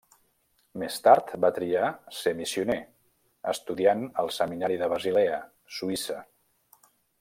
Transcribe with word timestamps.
Més 0.83 0.95
tard 1.07 1.33
va 1.45 1.51
triar 1.57 1.91
ser 2.21 2.33
missioner, 2.41 2.79
estudiant 3.55 4.03
al 4.25 4.35
seminari 4.41 4.83
de 4.83 4.93
Basilea, 4.97 5.41
Suïssa. 5.79 6.23